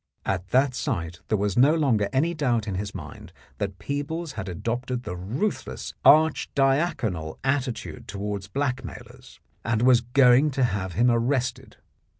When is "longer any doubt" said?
1.75-2.67